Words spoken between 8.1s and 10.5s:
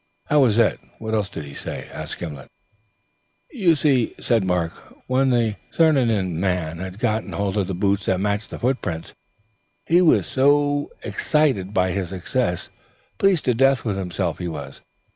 matched the footprints, he was